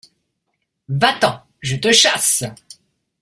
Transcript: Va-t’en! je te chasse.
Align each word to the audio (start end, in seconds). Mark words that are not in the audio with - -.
Va-t’en! 0.89 1.43
je 1.59 1.75
te 1.75 1.91
chasse. 1.91 2.43